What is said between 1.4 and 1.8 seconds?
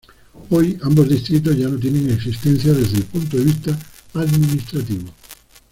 ya no